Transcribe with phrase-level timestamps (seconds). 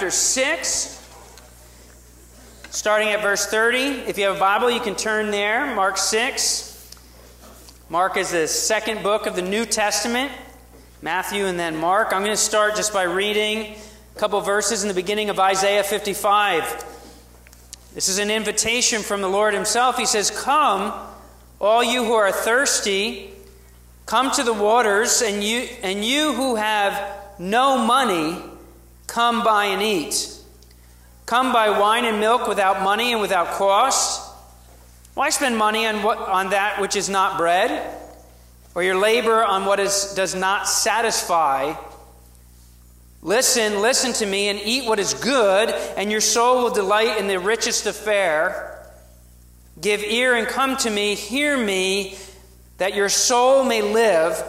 [0.00, 1.08] chapter 6,
[2.70, 3.80] starting at verse 30.
[4.08, 5.74] If you have a Bible, you can turn there.
[5.74, 6.96] Mark 6.
[7.90, 10.32] Mark is the second book of the New Testament,
[11.02, 12.14] Matthew and then Mark.
[12.14, 13.76] I'm going to start just by reading
[14.16, 16.82] a couple verses in the beginning of Isaiah 55.
[17.92, 19.98] This is an invitation from the Lord Himself.
[19.98, 20.94] He says, Come,
[21.60, 23.32] all you who are thirsty,
[24.06, 28.49] come to the waters, and you, and you who have no money,
[29.10, 30.32] come buy and eat.
[31.26, 34.32] Come buy wine and milk without money and without cost.
[35.14, 37.94] Why spend money on, what, on that which is not bread,
[38.74, 41.74] or your labor on what is, does not satisfy?
[43.22, 47.26] Listen, listen to me, and eat what is good, and your soul will delight in
[47.26, 48.88] the richest of fare.
[49.80, 52.16] Give ear and come to me, hear me,
[52.78, 54.42] that your soul may live.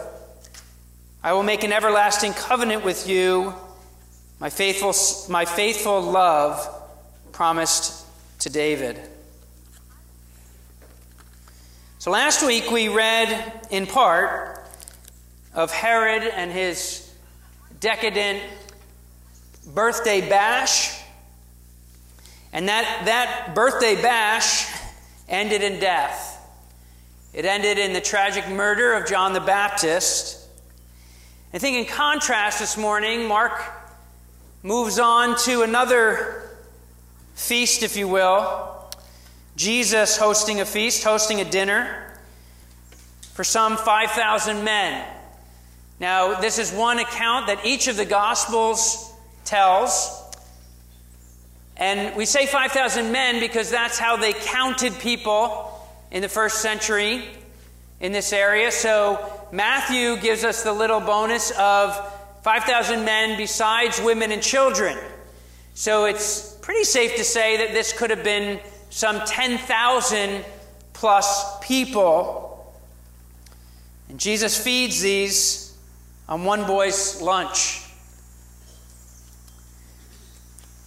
[1.23, 3.54] I will make an everlasting covenant with you,
[4.41, 4.95] my faithful,
[5.31, 6.68] my faithful love
[7.32, 8.04] promised
[8.40, 8.99] to David.
[11.99, 14.65] So last week we read in part
[15.54, 17.07] of Herod and his
[17.80, 18.41] decadent
[19.76, 20.99] birthday bash.
[22.52, 24.76] And that, that birthday bash
[25.30, 26.40] ended in death.
[27.32, 30.40] It ended in the tragic murder of John the Baptist.
[31.54, 33.80] I think, in contrast, this morning, Mark
[34.63, 36.49] moves on to another
[37.34, 38.90] feast, if you will.
[39.55, 42.18] Jesus hosting a feast, hosting a dinner
[43.34, 45.07] for some 5,000 men.
[45.99, 49.13] Now, this is one account that each of the Gospels
[49.45, 50.18] tells.
[51.77, 55.68] And we say 5,000 men because that's how they counted people
[56.12, 57.23] in the first century
[57.99, 58.71] in this area.
[58.71, 59.20] So
[59.51, 61.99] Matthew gives us the little bonus of
[62.43, 64.97] 5,000 men besides women and children.
[65.75, 70.44] So it's pretty safe to say that this could have been some 10,000
[70.94, 72.75] plus people.
[74.09, 75.78] And Jesus feeds these
[76.28, 77.84] on one boy's lunch.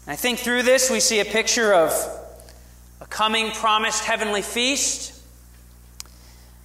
[0.07, 1.93] And I think through this we see a picture of
[3.01, 5.23] a coming promised heavenly feast.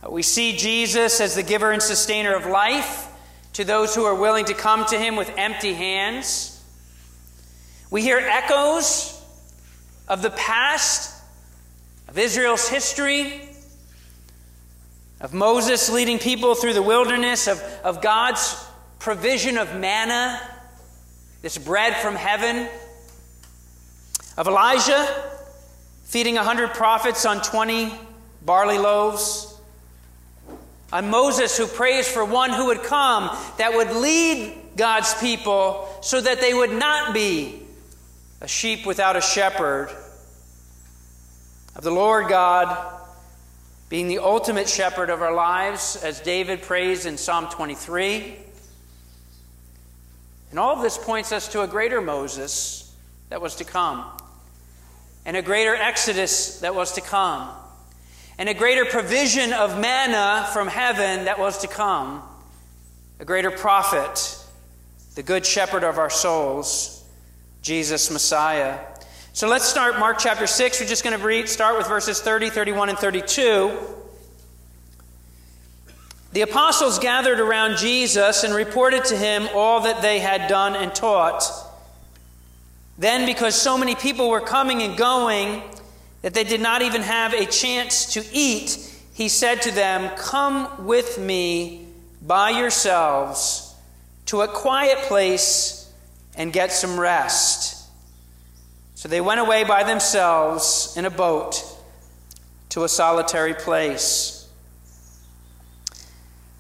[0.10, 3.09] We see Jesus as the giver and sustainer of life
[3.54, 6.64] to those who are willing to come to him with empty hands.
[7.92, 9.20] We hear echoes
[10.08, 11.22] of the past,
[12.08, 13.42] of Israel's history,
[15.22, 18.56] of Moses leading people through the wilderness, of, of God's
[19.00, 20.42] provision of manna,
[21.42, 22.68] this bread from heaven
[24.38, 25.30] of Elijah
[26.10, 27.94] feeding a 100 prophets on 20
[28.44, 29.49] barley loaves,
[30.92, 36.20] on Moses who prays for one who would come that would lead God's people so
[36.20, 37.62] that they would not be
[38.42, 39.90] a sheep without a shepherd,
[41.76, 42.96] of the Lord God
[43.90, 48.36] being the ultimate shepherd of our lives, as David prays in Psalm 23.
[50.52, 52.96] And all of this points us to a greater Moses
[53.30, 54.06] that was to come
[55.26, 57.50] and a greater exodus that was to come,
[58.40, 62.24] and a greater provision of manna from heaven that was to come,
[63.20, 64.38] a greater prophet,
[65.16, 67.04] the good shepherd of our souls,
[67.62, 68.80] Jesus Messiah.
[69.34, 70.80] So let's start Mark chapter 6.
[70.80, 73.78] We're just going to read, start with verses 30, 31, and 32.
[76.32, 80.96] The apostles gathered around Jesus and reported to him all that they had done and
[80.96, 81.44] taught.
[82.98, 85.62] Then, because so many people were coming and going
[86.22, 88.78] that they did not even have a chance to eat,
[89.14, 91.88] he said to them, Come with me
[92.22, 93.76] by yourselves
[94.28, 95.92] to a quiet place
[96.36, 97.88] and get some rest.
[98.96, 101.64] So they went away by themselves in a boat
[102.70, 104.48] to a solitary place.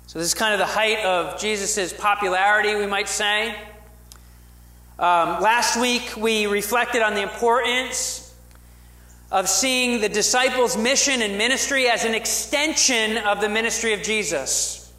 [0.08, 3.56] So, this is kind of the height of Jesus' popularity, we might say.
[4.98, 8.29] Um, last week, we reflected on the importance
[9.31, 14.92] of seeing the disciples' mission and ministry as an extension of the ministry of Jesus,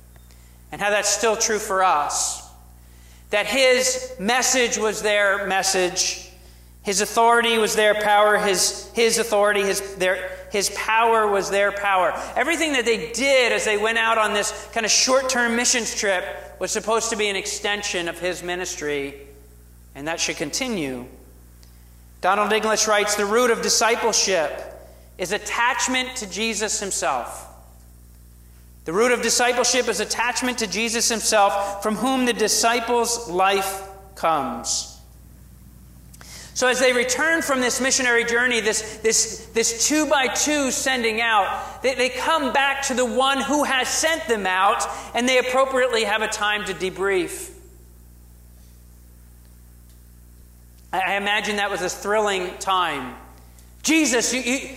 [0.70, 2.48] and how that's still true for us.
[3.30, 6.30] That his message was their message,
[6.82, 12.12] his authority was their power, his, his authority, his, their, his power was their power.
[12.36, 15.94] Everything that they did as they went out on this kind of short term missions
[15.94, 16.24] trip
[16.58, 19.26] was supposed to be an extension of his ministry
[19.94, 21.06] and that should continue.
[22.20, 24.50] Donald English writes The root of discipleship
[25.18, 27.46] is attachment to Jesus himself.
[28.84, 34.86] The root of discipleship is attachment to Jesus himself, from whom the disciple's life comes.
[36.54, 41.20] So as they return from this missionary journey, this, this, this two by two sending
[41.20, 44.84] out, they, they come back to the one who has sent them out,
[45.14, 47.50] and they appropriately have a time to debrief.
[50.92, 53.14] I imagine that was a thrilling time.
[53.82, 54.68] Jesus, you, you,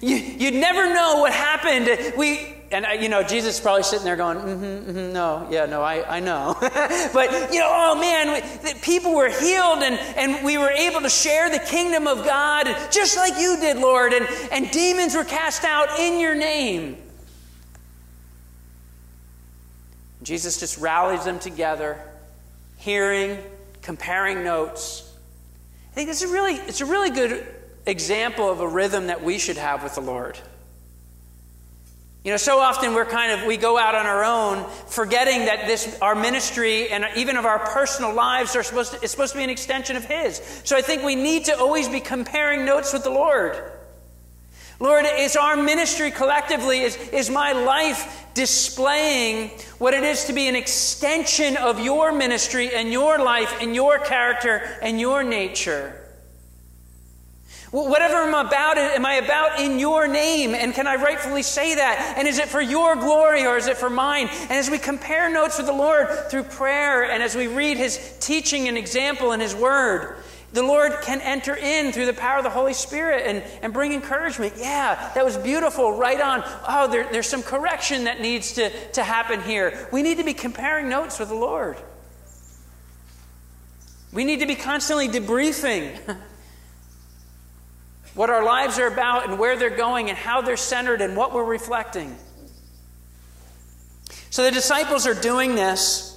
[0.00, 2.14] you, you'd never know what happened.
[2.16, 5.82] We, and, you know, Jesus is probably sitting there going, mm-hmm, mm-hmm, no, yeah, no,
[5.82, 6.56] I, I know.
[6.60, 11.08] but, you know, oh man, we, people were healed and, and we were able to
[11.08, 14.12] share the kingdom of God just like you did, Lord.
[14.12, 16.96] And, and demons were cast out in your name.
[20.22, 22.00] Jesus just rallies them together,
[22.76, 23.38] hearing,
[23.82, 25.11] comparing notes.
[25.92, 27.46] I think this is really, it's a really good
[27.84, 30.38] example of a rhythm that we should have with the Lord.
[32.24, 35.66] You know, so often we're kind of, we go out on our own, forgetting that
[35.66, 39.38] this, our ministry and even of our personal lives are supposed to, is supposed to
[39.38, 40.40] be an extension of His.
[40.64, 43.71] So I think we need to always be comparing notes with the Lord.
[44.82, 50.48] Lord, is our ministry collectively, is, is my life displaying what it is to be
[50.48, 56.00] an extension of your ministry and your life and your character and your nature?
[57.70, 60.52] Whatever I'm about, am I about in your name?
[60.52, 62.16] And can I rightfully say that?
[62.18, 64.30] And is it for your glory or is it for mine?
[64.32, 68.16] And as we compare notes with the Lord through prayer and as we read his
[68.18, 70.21] teaching and example and his word,
[70.52, 73.92] the Lord can enter in through the power of the Holy Spirit and, and bring
[73.92, 74.54] encouragement.
[74.58, 75.96] Yeah, that was beautiful.
[75.96, 76.42] Right on.
[76.68, 79.88] Oh, there, there's some correction that needs to, to happen here.
[79.92, 81.78] We need to be comparing notes with the Lord.
[84.12, 85.98] We need to be constantly debriefing.
[88.14, 91.32] what our lives are about and where they're going and how they're centered and what
[91.32, 92.14] we're reflecting.
[94.28, 96.11] So the disciples are doing this.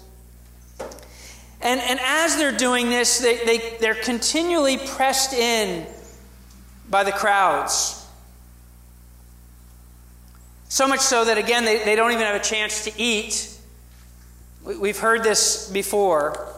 [1.65, 5.87] And, and as they're doing this, they, they, they're continually pressed in
[6.91, 8.05] by the crowds.
[10.69, 13.51] So much so that, again, they, they don't even have a chance to eat.
[14.63, 16.53] We've heard this before.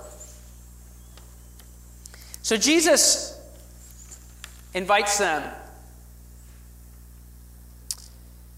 [2.42, 3.39] So Jesus
[4.74, 5.50] invites them.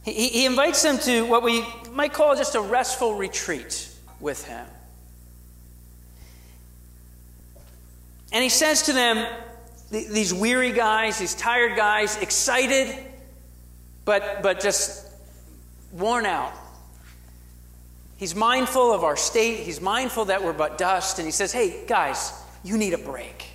[0.03, 3.87] He, he invites them to what we might call just a restful retreat
[4.19, 4.65] with him.
[8.31, 9.25] And he says to them,
[9.91, 12.95] these weary guys, these tired guys, excited,
[14.05, 15.07] but, but just
[15.91, 16.53] worn out.
[18.17, 19.59] He's mindful of our state.
[19.61, 21.19] He's mindful that we're but dust.
[21.19, 22.33] And he says, Hey, guys,
[22.63, 23.45] you need a break.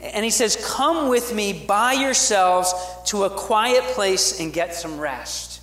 [0.00, 2.72] And he says, Come with me by yourselves
[3.06, 5.60] to a quiet place and get some rest.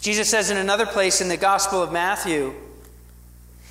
[0.00, 2.54] Jesus says in another place in the Gospel of Matthew,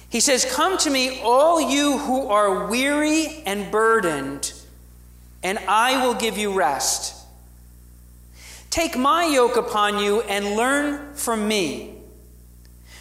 [0.09, 4.53] He says, Come to me, all you who are weary and burdened,
[5.43, 7.15] and I will give you rest.
[8.69, 11.95] Take my yoke upon you and learn from me,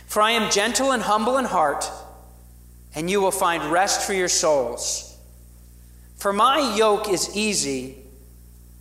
[0.06, 1.90] for I am gentle and humble in heart
[2.94, 5.16] and you will find rest for your souls.
[6.16, 7.96] For my yoke is easy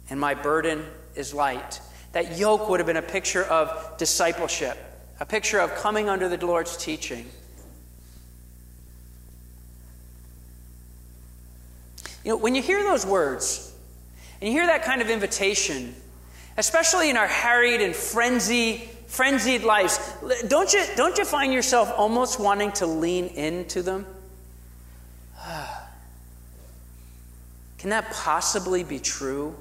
[0.09, 0.83] and my burden
[1.15, 1.79] is light.
[2.13, 4.77] That yoke would have been a picture of discipleship,
[5.19, 7.27] a picture of coming under the Lord's teaching.
[12.27, 13.73] You know, when you hear those words,
[14.41, 15.95] and you hear that kind of invitation,
[16.57, 19.97] especially in our harried and frenzied frenzied lives,
[20.49, 24.05] don't you, don't you find yourself almost wanting to lean into them?
[27.77, 29.55] Can that possibly be true?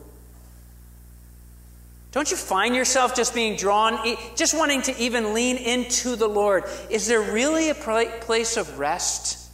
[2.11, 6.65] Don't you find yourself just being drawn, just wanting to even lean into the Lord?
[6.91, 9.46] Is there really a place of rest?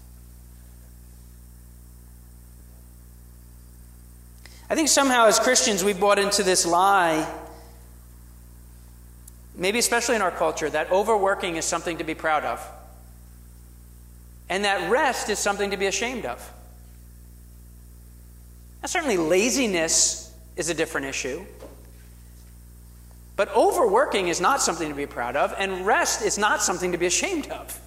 [4.73, 7.29] I think somehow as Christians we've bought into this lie
[9.55, 12.67] maybe especially in our culture, that overworking is something to be proud of.
[14.49, 16.38] And that rest is something to be ashamed of.
[18.81, 21.45] Now, certainly, laziness is a different issue.
[23.37, 26.99] But overworking is not something to be proud of, and rest is not something to
[26.99, 27.79] be ashamed of.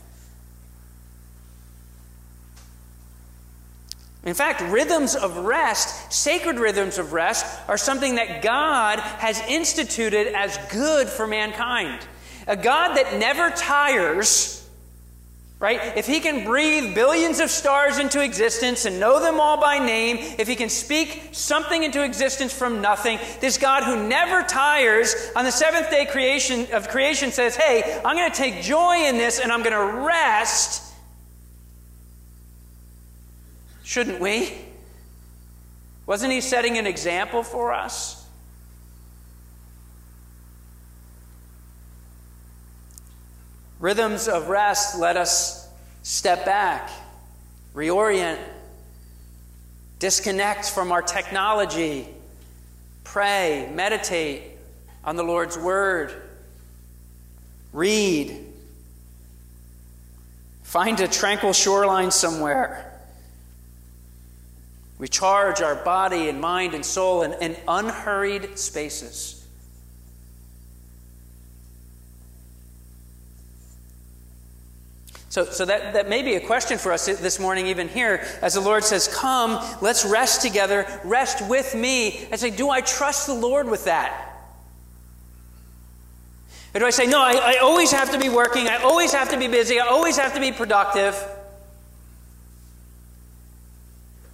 [4.25, 10.35] In fact, rhythms of rest, sacred rhythms of rest, are something that God has instituted
[10.35, 12.01] as good for mankind.
[12.47, 14.67] A God that never tires,
[15.59, 15.95] right?
[15.95, 20.17] If He can breathe billions of stars into existence and know them all by name,
[20.39, 25.45] if He can speak something into existence from nothing, this God who never tires on
[25.45, 29.39] the seventh day creation of creation says, Hey, I'm going to take joy in this
[29.39, 30.84] and I'm going to rest
[33.85, 34.51] Shouldn't we?
[36.07, 38.25] Wasn't he setting an example for us?
[43.79, 45.69] Rhythms of rest let us
[46.01, 46.89] step back,
[47.75, 48.39] reorient,
[49.99, 52.07] disconnect from our technology,
[53.03, 54.43] pray, meditate
[55.03, 56.11] on the Lord's Word,
[57.71, 58.47] read,
[60.63, 62.94] find a tranquil shoreline somewhere.
[64.97, 69.45] Recharge our body and mind and soul in, in unhurried spaces.
[75.35, 78.53] So, so that, that may be a question for us this morning, even here, as
[78.53, 82.25] the Lord says, Come, let's rest together, rest with me.
[82.31, 84.31] I say, Do I trust the Lord with that?
[86.73, 89.27] Or do I say, No, I, I always have to be working, I always have
[89.31, 91.21] to be busy, I always have to be productive?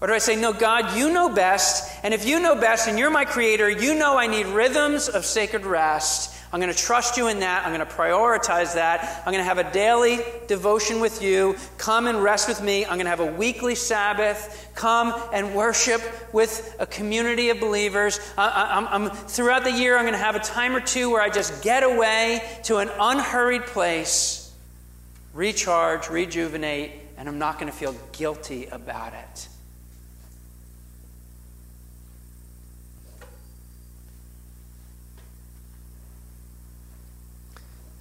[0.01, 2.98] Or do I say, No, God, you know best, and if you know best and
[2.98, 7.15] you're my creator, you know I need rhythms of sacred rest, I'm going to trust
[7.15, 7.65] you in that.
[7.65, 9.24] I'm going to prioritize that.
[9.25, 11.55] I'm going to have a daily devotion with you.
[11.77, 12.84] Come and rest with me.
[12.84, 14.70] I'm going to have a weekly Sabbath.
[14.75, 16.01] Come and worship
[16.34, 18.20] with a community of believers.
[18.38, 21.29] I, am throughout the year, I'm going to have a time or two where I
[21.29, 24.51] just get away to an unhurried place,
[25.34, 29.48] recharge, rejuvenate, and I'm not going to feel guilty about it.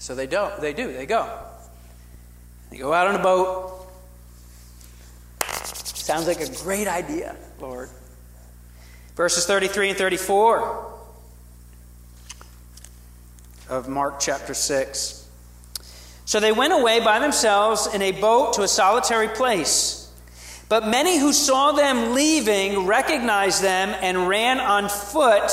[0.01, 0.59] So they don't.
[0.63, 0.91] They do.
[0.93, 1.31] They go.
[2.71, 3.87] They go out on a boat.
[5.55, 7.91] Sounds like a great idea, Lord.
[9.15, 10.95] Verses 33 and 34
[13.69, 15.29] of Mark chapter 6.
[16.25, 20.11] So they went away by themselves in a boat to a solitary place.
[20.71, 25.51] But many who saw them leaving recognized them and ran on foot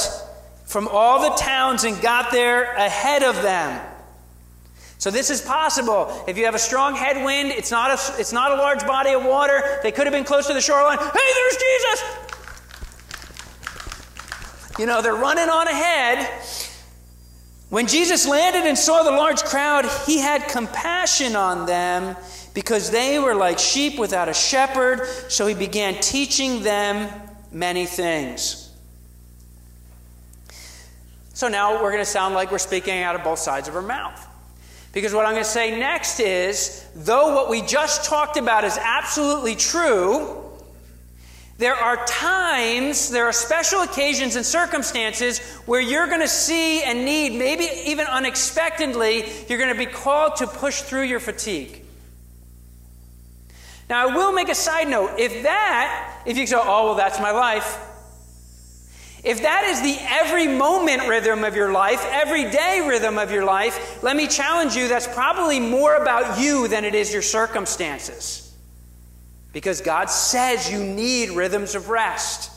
[0.66, 3.86] from all the towns and got there ahead of them.
[5.00, 6.24] So this is possible.
[6.28, 9.24] If you have a strong headwind, it's not a, it's not a large body of
[9.24, 9.62] water.
[9.84, 10.98] They could have been close to the shoreline.
[10.98, 12.04] Hey, there's Jesus!
[14.80, 16.30] You know, they're running on ahead.
[17.70, 22.16] When Jesus landed and saw the large crowd, he had compassion on them
[22.54, 25.06] because they were like sheep without a shepherd.
[25.30, 27.12] So he began teaching them
[27.52, 28.72] many things.
[31.34, 33.82] So now we're going to sound like we're speaking out of both sides of our
[33.82, 34.27] mouth.
[34.98, 38.80] Because what I'm going to say next is though what we just talked about is
[38.82, 40.44] absolutely true,
[41.60, 45.38] there are times, there are special occasions and circumstances
[45.68, 50.38] where you're going to see and need, maybe even unexpectedly, you're going to be called
[50.38, 51.84] to push through your fatigue.
[53.92, 55.20] Now, I will make a side note.
[55.20, 57.87] If that, if you say, oh, well, that's my life,
[59.24, 63.44] if that is the every moment rhythm of your life, every day rhythm of your
[63.44, 68.56] life, let me challenge you that's probably more about you than it is your circumstances.
[69.54, 72.52] Because God says you need rhythms of rest.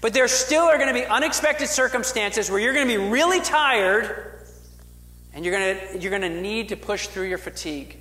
[0.00, 3.40] But there still are going to be unexpected circumstances where you're going to be really
[3.40, 4.34] tired
[5.32, 7.98] and you're going to, you're going to need to push through your fatigue.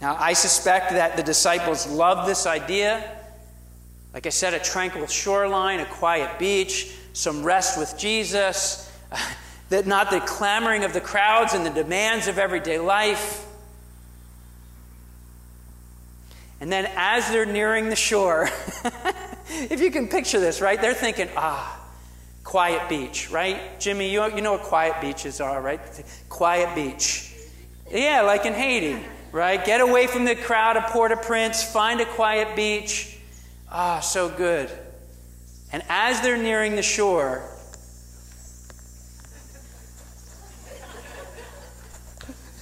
[0.00, 3.23] Now, I suspect that the disciples loved this idea.
[4.14, 8.90] Like I said, a tranquil shoreline, a quiet beach, some rest with Jesus,
[9.70, 13.44] that not the clamoring of the crowds and the demands of everyday life.
[16.60, 18.48] And then as they're nearing the shore,
[19.48, 20.80] if you can picture this, right?
[20.80, 21.80] They're thinking, ah,
[22.44, 23.80] quiet beach, right?
[23.80, 25.80] Jimmy, you, you know what quiet beaches are, right?
[26.28, 27.34] Quiet beach.
[27.90, 29.62] Yeah, like in Haiti, right?
[29.62, 33.13] Get away from the crowd of Port au Prince, find a quiet beach.
[33.76, 34.70] Ah, so good.
[35.72, 37.42] And as they're nearing the shore,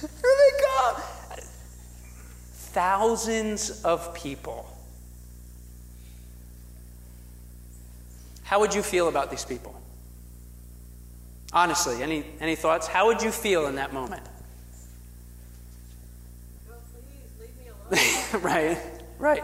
[0.01, 1.03] here they come.
[2.53, 4.65] Thousands of people.
[8.41, 9.79] How would you feel about these people?
[11.53, 12.87] Honestly, any, any thoughts?
[12.87, 14.23] How would you feel in that moment?
[18.41, 18.79] right,
[19.19, 19.43] right.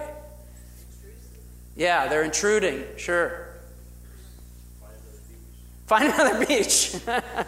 [1.80, 3.48] Yeah, they're intruding, sure.
[5.88, 6.94] Find another beach.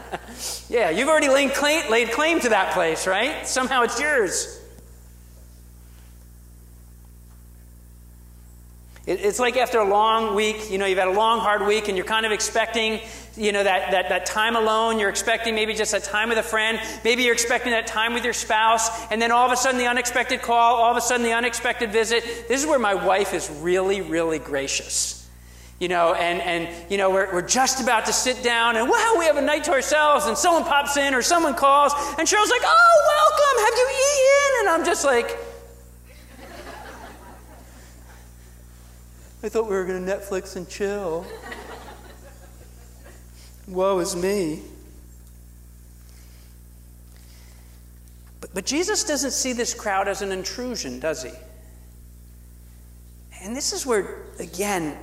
[0.70, 3.46] yeah, you've already laid claim, laid claim to that place, right?
[3.46, 4.58] Somehow it's yours.
[9.06, 11.98] It's like after a long week, you know, you've had a long, hard week and
[11.98, 13.02] you're kind of expecting,
[13.38, 15.00] you know, that, that, that time alone.
[15.00, 16.80] You're expecting maybe just that time with a friend.
[17.04, 18.90] Maybe you're expecting that time with your spouse.
[19.12, 21.92] And then all of a sudden the unexpected call, all of a sudden the unexpected
[21.92, 22.24] visit.
[22.48, 25.18] This is where my wife is really, really gracious.
[25.80, 29.16] You know, and, and you know, we're, we're just about to sit down and wow,
[29.18, 32.52] we have a night to ourselves and someone pops in or someone calls and Cheryl's
[32.52, 34.60] like, oh, welcome, have you eaten?
[34.60, 35.40] And I'm just like,
[39.44, 41.26] I thought we were going to Netflix and chill.
[43.68, 44.62] Woe is me.
[48.42, 51.32] But, but Jesus doesn't see this crowd as an intrusion, does he?
[53.44, 54.98] And this is where, again,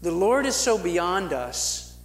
[0.00, 1.96] the Lord is so beyond us,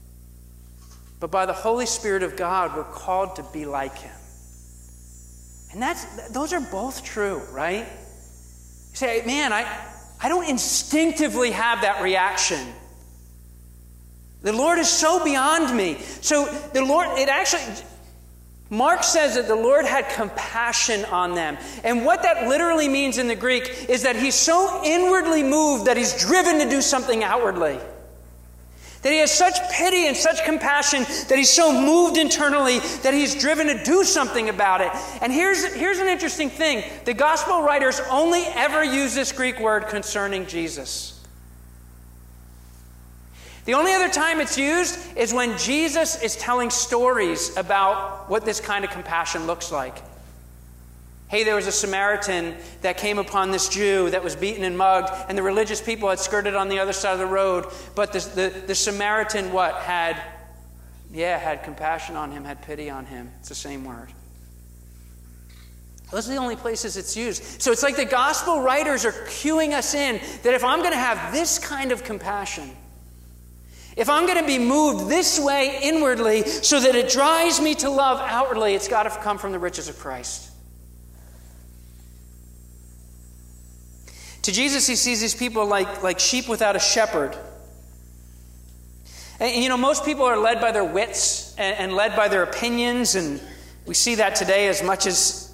[1.20, 4.16] but by the Holy Spirit of God, we're called to be like Him.
[5.72, 7.86] And that's, those are both true, right?
[7.86, 9.66] You say, man, I,
[10.22, 12.68] I don't instinctively have that reaction.
[14.42, 16.00] The Lord is so beyond me.
[16.22, 17.64] So the Lord, it actually,
[18.70, 21.58] Mark says that the Lord had compassion on them.
[21.84, 25.98] And what that literally means in the Greek is that he's so inwardly moved that
[25.98, 27.80] he's driven to do something outwardly.
[29.04, 33.36] That he has such pity and such compassion that he's so moved internally that he's
[33.36, 34.92] driven to do something about it.
[35.22, 39.88] And here's, here's an interesting thing the gospel writers only ever use this Greek word
[39.88, 41.17] concerning Jesus.
[43.68, 48.62] The only other time it's used is when Jesus is telling stories about what this
[48.62, 50.02] kind of compassion looks like.
[51.28, 55.10] Hey, there was a Samaritan that came upon this Jew that was beaten and mugged,
[55.28, 57.66] and the religious people had skirted on the other side of the road.
[57.94, 59.76] But the, the, the Samaritan, what?
[59.76, 60.16] Had,
[61.12, 63.30] yeah, had compassion on him, had pity on him.
[63.42, 64.14] It's the same word.
[66.10, 67.62] Those are the only places it's used.
[67.62, 70.98] So it's like the gospel writers are cueing us in that if I'm going to
[70.98, 72.72] have this kind of compassion,
[73.98, 77.90] if I'm going to be moved this way inwardly so that it drives me to
[77.90, 80.52] love outwardly, it's got to come from the riches of Christ.
[84.44, 87.36] To Jesus, he sees these people like, like sheep without a shepherd.
[89.40, 92.44] And, you know, most people are led by their wits and, and led by their
[92.44, 93.42] opinions, and
[93.88, 95.54] we see that today as much as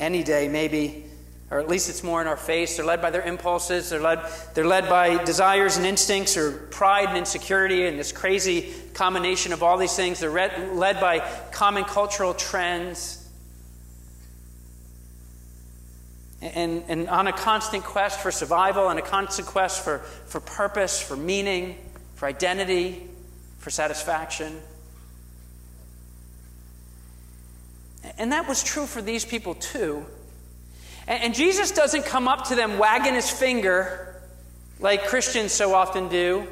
[0.00, 1.03] any day, maybe
[1.50, 2.76] or at least it's more in our face.
[2.76, 3.90] They're led by their impulses.
[3.90, 4.20] They're led,
[4.54, 9.62] they're led by desires and instincts or pride and insecurity and this crazy combination of
[9.62, 10.20] all these things.
[10.20, 11.20] They're read, led by
[11.52, 13.20] common cultural trends.
[16.44, 21.00] and, and on a constant quest for survival and a constant quest for, for purpose,
[21.00, 21.78] for meaning,
[22.16, 23.08] for identity,
[23.58, 24.60] for satisfaction.
[28.18, 30.04] And that was true for these people too.
[31.06, 34.20] And, and Jesus doesn't come up to them wagging his finger
[34.80, 36.46] like Christians so often do.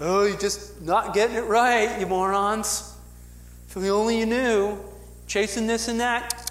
[0.00, 2.94] Oh, you're just not getting it right, you morons.
[3.68, 4.78] If only you knew,
[5.26, 6.50] chasing this and that.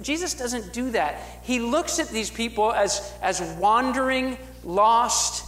[0.00, 1.20] Jesus doesn't do that.
[1.42, 5.44] He looks at these people as, as wandering, lost,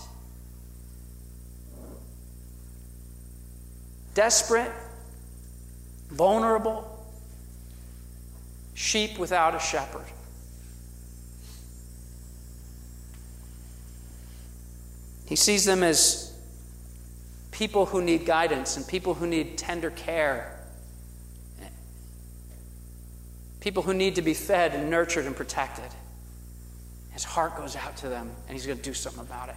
[4.14, 4.72] desperate,
[6.08, 6.95] vulnerable
[8.76, 10.06] sheep without a shepherd.
[15.26, 16.32] He sees them as
[17.50, 20.56] people who need guidance and people who need tender care
[23.66, 25.90] people who need to be fed and nurtured and protected.
[27.10, 29.56] His heart goes out to them, and he's going to do something about it.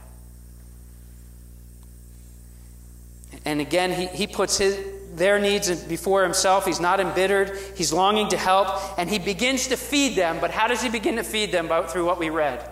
[3.46, 4.78] And again, he, he puts his,
[5.14, 6.66] their needs before himself.
[6.66, 7.58] He's not embittered.
[7.76, 10.40] He's longing to help, and he begins to feed them.
[10.40, 11.68] But how does he begin to feed them?
[11.88, 12.68] through what we read.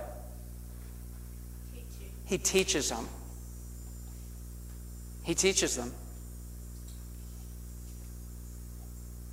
[2.25, 3.07] He teaches them.
[5.23, 5.93] He teaches them.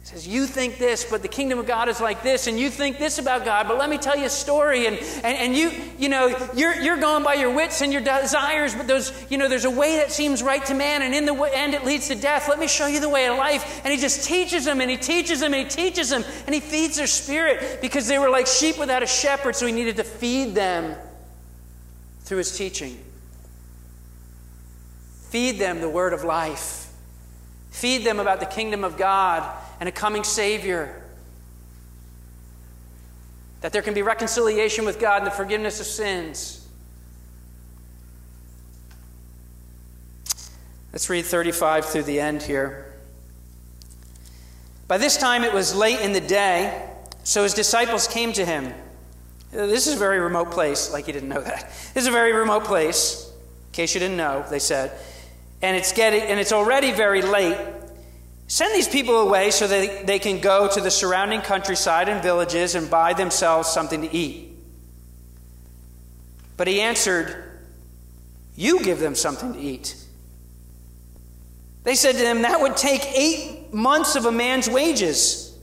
[0.05, 2.69] He says, You think this, but the kingdom of God is like this, and you
[2.69, 4.87] think this about God, but let me tell you a story.
[4.87, 8.75] And, and, and you, you know, you're, you're going by your wits and your desires,
[8.75, 11.33] but those, you know, there's a way that seems right to man, and in the
[11.55, 12.51] end it leads to death.
[12.51, 13.81] Let me show you the way of life.
[13.83, 16.61] And he just teaches them, and he teaches them, and he teaches them, and he
[16.61, 20.05] feeds their spirit because they were like sheep without a shepherd, so he needed to
[20.05, 20.97] feed them
[22.25, 23.03] through his teaching.
[25.31, 26.93] Feed them the word of life.
[27.71, 31.03] Feed them about the kingdom of God and a coming Savior.
[33.61, 36.67] That there can be reconciliation with God and the forgiveness of sins.
[40.93, 42.95] Let's read 35 through the end here.
[44.87, 46.89] By this time it was late in the day,
[47.25, 48.73] so his disciples came to him.
[49.51, 51.71] This is a very remote place, like you didn't know that.
[51.95, 53.29] This is a very remote place,
[53.69, 54.93] in case you didn't know, they said.
[55.63, 57.57] And it's getting and it's already very late.
[58.47, 62.75] Send these people away so that they can go to the surrounding countryside and villages
[62.75, 64.51] and buy themselves something to eat.
[66.57, 67.59] But he answered,
[68.55, 69.97] You give them something to eat.
[71.85, 75.57] They said to him, That would take eight months of a man's wages.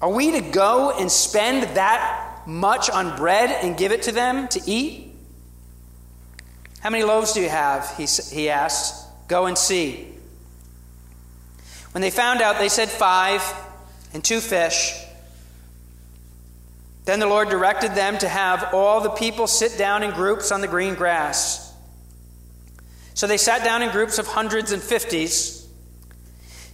[0.00, 4.48] Are we to go and spend that much on bread and give it to them
[4.48, 5.14] to eat?
[6.80, 7.94] How many loaves do you have?
[7.96, 9.06] He, he asked.
[9.28, 10.09] Go and see.
[11.92, 13.42] When they found out, they said five
[14.12, 14.94] and two fish.
[17.04, 20.60] Then the Lord directed them to have all the people sit down in groups on
[20.60, 21.72] the green grass.
[23.14, 25.66] So they sat down in groups of hundreds and fifties.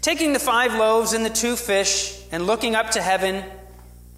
[0.03, 3.45] Taking the five loaves and the two fish, and looking up to heaven,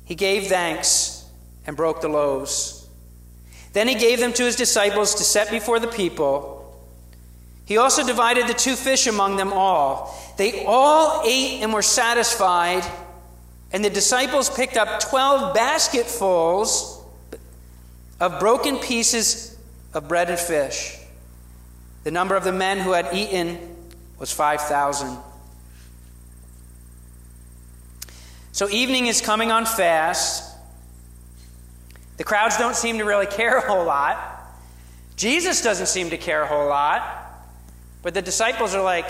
[0.05, 1.25] he gave thanks
[1.67, 2.87] and broke the loaves.
[3.73, 6.58] Then he gave them to his disciples to set before the people.
[7.69, 10.19] He also divided the two fish among them all.
[10.39, 12.83] They all ate and were satisfied,
[13.71, 16.99] and the disciples picked up 12 basketfuls
[18.21, 19.55] of broken pieces
[19.93, 20.97] of bread and fish.
[22.05, 23.59] The number of the men who had eaten
[24.19, 25.19] was 5,000.
[28.53, 30.57] So evening is coming on fast.
[32.17, 34.17] The crowds don't seem to really care a whole lot.
[35.17, 37.18] Jesus doesn't seem to care a whole lot.
[38.03, 39.07] But the disciples are like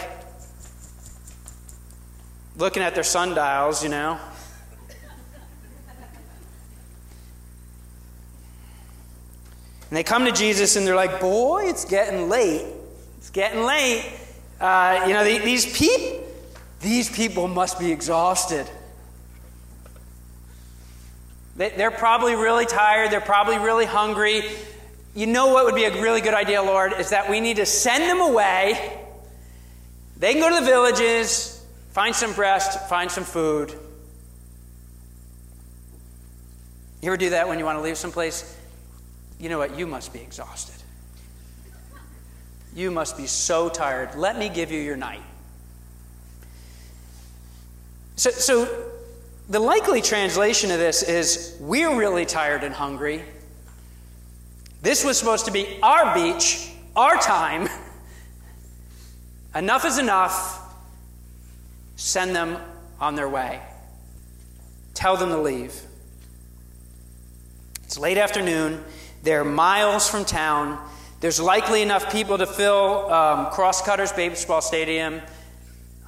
[2.56, 4.18] looking at their sundials, you know.
[9.90, 12.66] And they come to Jesus and they're like, Boy, it's getting late.
[13.18, 14.04] It's getting late.
[14.60, 16.26] Uh, you know, these, people,
[16.80, 18.68] these people must be exhausted.
[21.56, 23.10] They're probably really tired.
[23.10, 24.42] They're probably really hungry
[25.14, 27.66] you know what would be a really good idea, Lord, is that we need to
[27.66, 29.00] send them away.
[30.18, 33.72] They can go to the villages, find some rest, find some food.
[37.00, 38.56] You ever do that when you want to leave someplace?
[39.38, 39.78] You know what?
[39.78, 40.74] You must be exhausted.
[42.74, 44.14] You must be so tired.
[44.16, 45.22] Let me give you your night.
[48.16, 48.90] So, so
[49.48, 53.22] the likely translation of this is we're really tired and hungry.
[54.80, 57.68] This was supposed to be our beach, our time.
[59.54, 60.64] enough is enough.
[61.96, 62.56] Send them
[63.00, 63.60] on their way.
[64.94, 65.74] Tell them to leave.
[67.84, 68.84] It's late afternoon.
[69.22, 70.78] They're miles from town.
[71.20, 75.20] There's likely enough people to fill um, Crosscutters Baseball Stadium.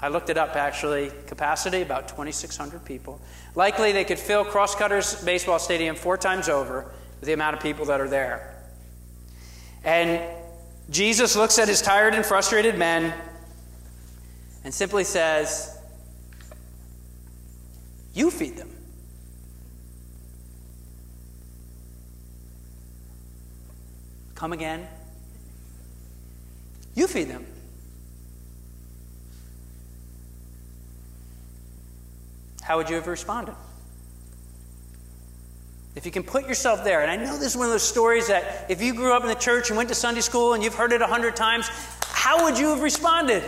[0.00, 1.10] I looked it up actually.
[1.26, 3.20] Capacity about 2,600 people.
[3.56, 7.86] Likely they could fill Crosscutters Baseball Stadium four times over with the amount of people
[7.86, 8.59] that are there.
[9.84, 10.20] And
[10.90, 13.14] Jesus looks at his tired and frustrated men
[14.64, 15.78] and simply says,
[18.14, 18.70] You feed them.
[24.34, 24.86] Come again.
[26.94, 27.46] You feed them.
[32.62, 33.54] How would you have responded?
[35.96, 38.28] If you can put yourself there, and I know this is one of those stories
[38.28, 40.74] that if you grew up in the church and went to Sunday school and you've
[40.74, 41.68] heard it a hundred times,
[42.04, 43.42] how would you have responded?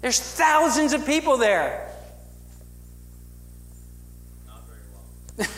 [0.00, 1.92] There's thousands of people there.
[4.46, 4.80] Not very
[5.38, 5.48] well.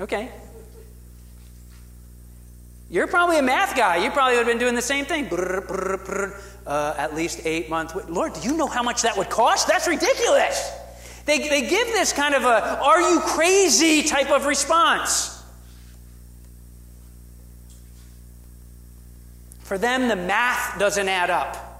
[0.00, 0.30] okay.
[2.90, 3.98] You're probably a math guy.
[3.98, 5.28] You probably would have been doing the same thing.
[6.66, 7.94] Uh, at least eight months.
[8.08, 9.68] Lord, do you know how much that would cost?
[9.68, 10.72] That's ridiculous.
[11.26, 15.40] They, they give this kind of a, are you crazy type of response.
[19.60, 21.70] For them, the math doesn't add up.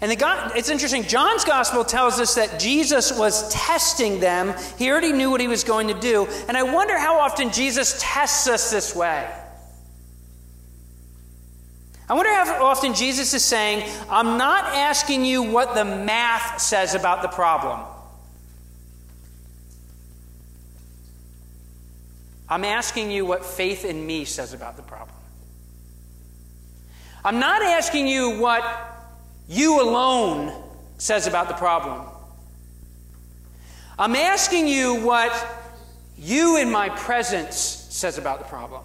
[0.00, 4.54] And the God, it's interesting, John's gospel tells us that Jesus was testing them.
[4.78, 6.26] He already knew what he was going to do.
[6.48, 9.30] And I wonder how often Jesus tests us this way.
[12.10, 16.96] I wonder how often Jesus is saying, I'm not asking you what the math says
[16.96, 17.82] about the problem.
[22.48, 25.16] I'm asking you what faith in me says about the problem.
[27.24, 28.64] I'm not asking you what
[29.48, 30.52] you alone
[30.98, 32.08] says about the problem.
[33.96, 35.32] I'm asking you what
[36.18, 38.82] you in my presence says about the problem.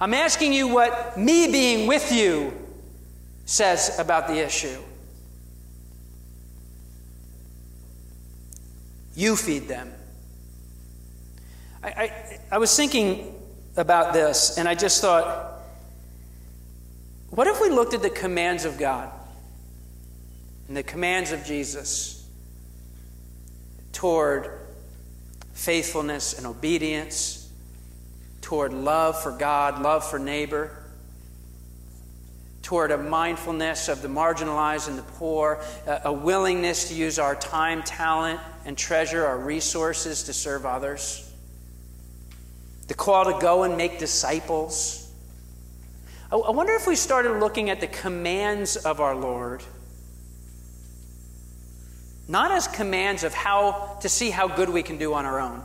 [0.00, 2.52] I'm asking you what me being with you
[3.44, 4.80] says about the issue.
[9.14, 9.92] You feed them.
[11.82, 13.34] I, I, I was thinking
[13.76, 15.60] about this, and I just thought,
[17.30, 19.10] what if we looked at the commands of God
[20.68, 22.26] and the commands of Jesus
[23.92, 24.50] toward
[25.52, 27.43] faithfulness and obedience,
[28.54, 30.70] toward love for God, love for neighbor?
[32.62, 37.82] toward a mindfulness of the marginalized and the poor, a willingness to use our time,
[37.82, 41.30] talent, and treasure, our resources to serve others.
[42.88, 45.12] The call to go and make disciples.
[46.32, 49.62] I wonder if we started looking at the commands of our Lord,
[52.28, 55.62] not as commands of how to see how good we can do on our own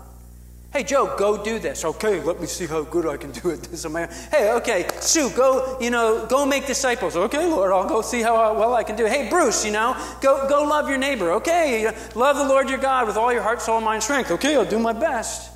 [0.71, 1.84] Hey, Joe, go do this.
[1.84, 3.63] Okay, let me see how good I can do it.
[3.63, 3.84] This
[4.32, 7.15] hey, okay, Sue, go, you know, go make disciples.
[7.15, 9.05] Okay, Lord, I'll go see how well I can do.
[9.05, 11.32] Hey, Bruce, you know, go, go love your neighbor.
[11.34, 14.29] Okay, love the Lord your God with all your heart, soul, mind, strength.
[14.29, 15.51] Okay, I'll do my best.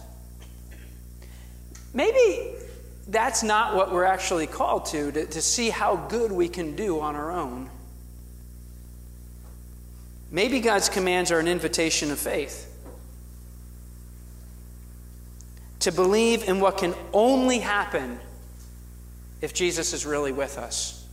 [1.94, 2.56] Maybe
[3.08, 7.00] that's not what we're actually called to, to, to see how good we can do
[7.00, 7.70] on our own.
[10.32, 12.73] Maybe God's commands are an invitation of faith.
[15.84, 18.18] To believe in what can only happen
[19.42, 21.06] if Jesus is really with us.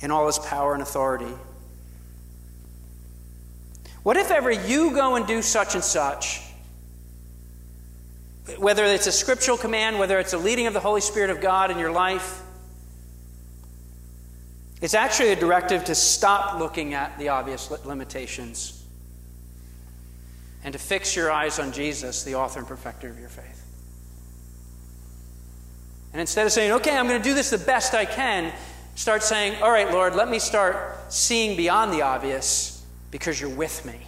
[0.00, 1.32] In all his power and authority.
[4.02, 6.42] What if ever you go and do such and such?
[8.58, 11.70] Whether it's a scriptural command, whether it's a leading of the Holy Spirit of God
[11.70, 12.42] in your life,
[14.82, 18.77] it's actually a directive to stop looking at the obvious limitations
[20.64, 23.64] and to fix your eyes on Jesus, the author and perfecter of your faith.
[26.12, 28.52] And instead of saying, okay, I'm going to do this the best I can,
[28.94, 33.84] start saying, all right, Lord, let me start seeing beyond the obvious because you're with
[33.84, 34.00] me.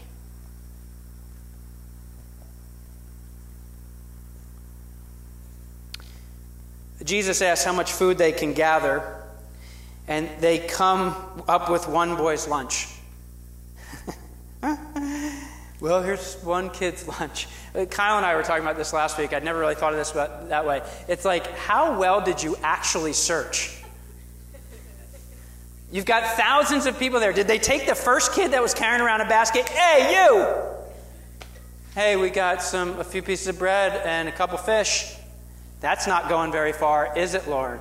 [7.05, 9.23] Jesus asks how much food they can gather,
[10.07, 11.15] and they come
[11.49, 12.89] up with one boy's lunch.
[15.81, 17.49] Well, here's one kid's lunch.
[17.91, 19.33] Kyle and I were talking about this last week.
[19.33, 20.83] I'd never really thought of this that way.
[21.09, 23.77] It's like, how well did you actually search?
[25.91, 27.33] You've got thousands of people there.
[27.33, 29.69] Did they take the first kid that was carrying around a basket?
[29.69, 30.47] Hey, you!
[31.95, 35.13] Hey, we got some a few pieces of bread and a couple fish.
[35.81, 37.81] That's not going very far, is it, Lord?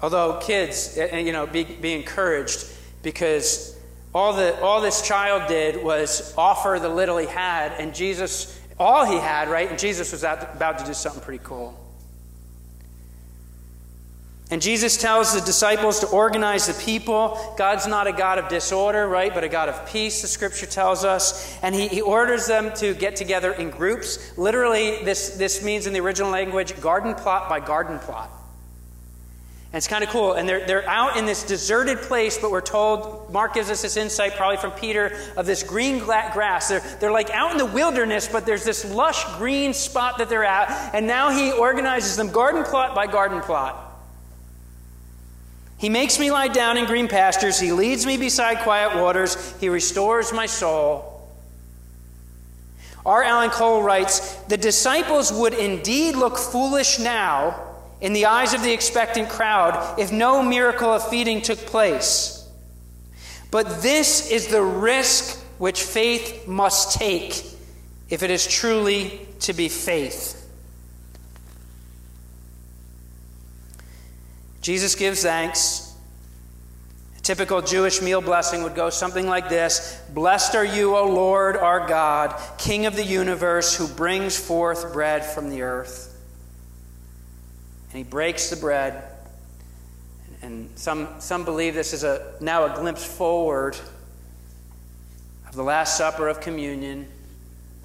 [0.00, 2.66] Although kids, eh, eh, you know, be, be encouraged
[3.06, 3.78] because
[4.12, 9.04] all, the, all this child did was offer the little he had, and Jesus, all
[9.06, 9.70] he had, right?
[9.70, 11.78] And Jesus was about to do something pretty cool.
[14.50, 17.54] And Jesus tells the disciples to organize the people.
[17.56, 21.04] God's not a God of disorder, right, but a God of peace, the scripture tells
[21.04, 21.56] us.
[21.62, 24.36] And he, he orders them to get together in groups.
[24.36, 28.35] Literally, this, this means in the original language garden plot by garden plot.
[29.76, 30.32] And it's kind of cool.
[30.32, 33.98] And they're, they're out in this deserted place, but we're told, Mark gives us this
[33.98, 36.70] insight, probably from Peter, of this green grass.
[36.70, 40.46] They're, they're like out in the wilderness, but there's this lush green spot that they're
[40.46, 40.94] at.
[40.94, 43.76] And now he organizes them garden plot by garden plot.
[45.76, 47.60] He makes me lie down in green pastures.
[47.60, 49.54] He leads me beside quiet waters.
[49.60, 51.28] He restores my soul.
[53.04, 53.22] R.
[53.22, 57.65] Alan Cole writes The disciples would indeed look foolish now
[58.00, 62.48] in the eyes of the expectant crowd if no miracle of feeding took place.
[63.50, 67.42] But this is the risk which faith must take
[68.08, 70.34] if it is truly to be faith.
[74.60, 75.94] Jesus gives thanks.
[77.18, 81.56] A typical Jewish meal blessing would go something like this Blessed are you, O Lord
[81.56, 86.15] our God, King of the universe, who brings forth bread from the earth.
[87.96, 89.04] And he breaks the bread.
[90.42, 93.74] And some, some believe this is a, now a glimpse forward
[95.48, 97.08] of the Last Supper of communion.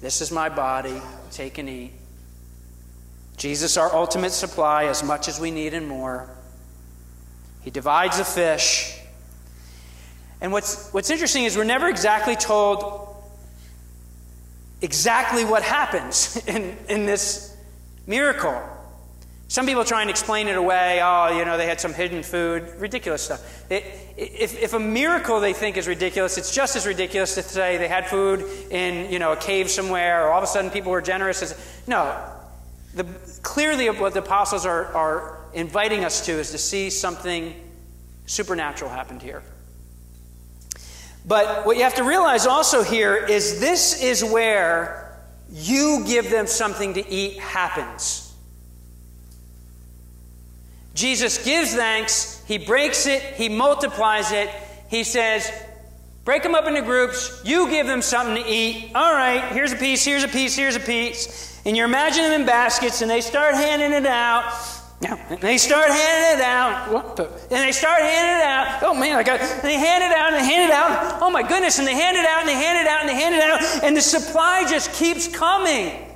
[0.02, 1.00] This is my body.
[1.30, 1.92] Take and eat.
[3.38, 6.28] Jesus, our ultimate supply, as much as we need and more.
[7.62, 8.94] He divides the fish.
[10.42, 13.16] And what's, what's interesting is we're never exactly told
[14.82, 17.56] exactly what happens in, in this
[18.06, 18.62] miracle.
[19.52, 21.00] Some people try and explain it away.
[21.02, 22.66] Oh, you know, they had some hidden food.
[22.78, 23.70] Ridiculous stuff.
[23.70, 23.84] It,
[24.16, 27.86] if, if a miracle they think is ridiculous, it's just as ridiculous to say they
[27.86, 31.02] had food in, you know, a cave somewhere, or all of a sudden people were
[31.02, 31.84] generous.
[31.86, 32.18] No.
[32.94, 33.04] The,
[33.42, 37.54] clearly, what the apostles are, are inviting us to is to see something
[38.24, 39.42] Supernatural happened here.
[41.26, 46.46] But what you have to realize also here is this is where you give them
[46.46, 48.31] something to eat happens.
[50.94, 54.50] Jesus gives thanks, he breaks it, he multiplies it.
[54.88, 55.50] He says,
[56.24, 57.42] Break them up into groups.
[57.44, 58.92] You give them something to eat.
[58.94, 61.60] All right, here's a piece, here's a piece, here's a piece.
[61.64, 64.44] And you imagine them in baskets, and they start handing it out.
[65.00, 67.18] Now, they start handing it out.
[67.18, 68.82] And they start handing it out.
[68.84, 69.40] Oh man, I got.
[69.40, 71.20] And they hand it out and they hand it out.
[71.20, 71.80] Oh my goodness!
[71.80, 73.84] And they hand it out and they hand it out and they hand it out,
[73.84, 76.11] and the supply just keeps coming.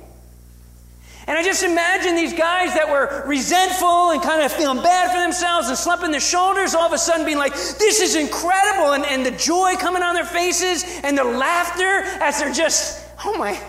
[1.27, 5.19] And I just imagine these guys that were resentful and kind of feeling bad for
[5.19, 8.93] themselves and slumping their shoulders, all of a sudden being like, This is incredible.
[8.93, 13.37] And, and the joy coming on their faces and the laughter as they're just, Oh
[13.37, 13.61] my,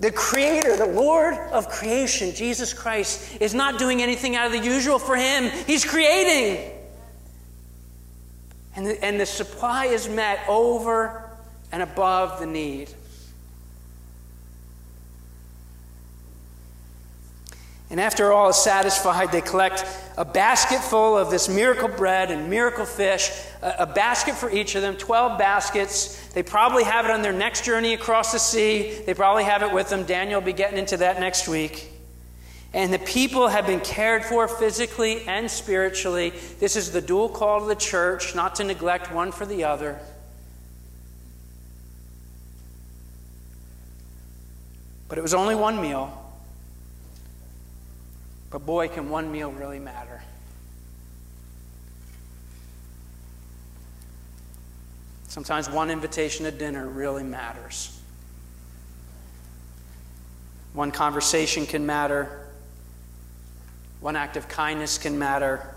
[0.00, 4.58] the Creator, the Lord of creation, Jesus Christ, is not doing anything out of the
[4.58, 5.52] usual for Him.
[5.68, 6.72] He's creating.
[8.74, 11.30] And the, and the supply is met over
[11.70, 12.90] and above the need.
[17.90, 19.84] And after all is satisfied, they collect
[20.16, 23.30] a basket full of this miracle bread and miracle fish,
[23.62, 26.28] a, a, basket for each of them, 12 baskets.
[26.28, 29.00] They probably have it on their next journey across the sea.
[29.04, 30.04] They probably have it with them.
[30.04, 31.90] Daniel will be getting into that next week.
[32.72, 36.32] And the people have been cared for physically and spiritually.
[36.58, 40.00] This is the dual call to the church, not to neglect one for the other.
[45.08, 46.23] But it was only one meal.
[48.54, 50.22] But boy, can one meal really matter.
[55.26, 58.00] Sometimes one invitation to dinner really matters.
[60.72, 62.46] One conversation can matter.
[63.98, 65.74] One act of kindness can matter.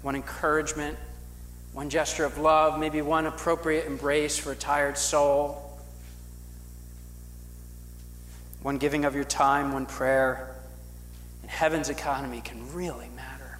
[0.00, 0.96] One encouragement.
[1.74, 2.80] One gesture of love.
[2.80, 5.78] Maybe one appropriate embrace for a tired soul.
[8.62, 9.74] One giving of your time.
[9.74, 10.56] One prayer
[11.62, 13.56] heaven's economy can really matter.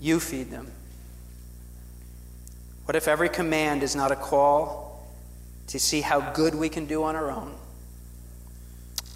[0.00, 0.66] You feed them.
[2.86, 5.06] What if every command is not a call
[5.68, 7.54] to see how good we can do on our own,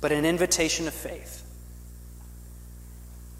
[0.00, 1.44] but an invitation of faith?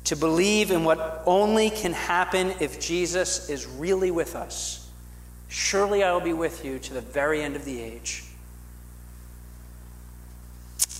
[0.06, 4.90] To believe in what only can happen if Jesus is really with us.
[5.46, 8.24] Surely I will be with you to the very end of the age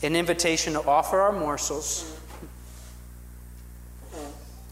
[0.03, 2.17] an invitation to offer our morsels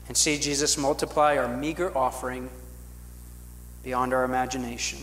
[0.08, 2.48] and see Jesus multiply our meager offering
[3.84, 4.98] beyond our imagination.